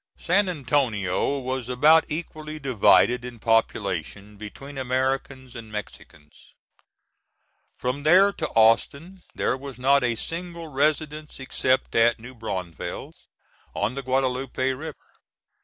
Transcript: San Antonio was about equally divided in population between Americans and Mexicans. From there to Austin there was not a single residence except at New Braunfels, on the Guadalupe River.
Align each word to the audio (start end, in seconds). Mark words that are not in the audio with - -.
San 0.17 0.49
Antonio 0.49 1.37
was 1.37 1.69
about 1.69 2.05
equally 2.07 2.57
divided 2.57 3.23
in 3.23 3.37
population 3.37 4.35
between 4.35 4.75
Americans 4.79 5.55
and 5.55 5.71
Mexicans. 5.71 6.55
From 7.77 8.01
there 8.01 8.31
to 8.33 8.47
Austin 8.55 9.21
there 9.35 9.55
was 9.55 9.77
not 9.77 10.03
a 10.03 10.15
single 10.15 10.69
residence 10.69 11.39
except 11.39 11.93
at 11.93 12.17
New 12.19 12.33
Braunfels, 12.33 13.27
on 13.75 13.93
the 13.93 14.01
Guadalupe 14.01 14.71
River. 14.73 15.19